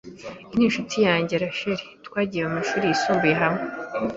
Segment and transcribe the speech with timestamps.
[0.53, 1.85] Iyi ni inshuti yanjye Rasheli.
[2.05, 3.63] Twagiye mu mashuri yisumbuye hamwe.